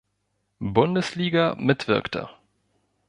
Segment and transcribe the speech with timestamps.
[0.59, 2.27] Bundesliga mitwirkte.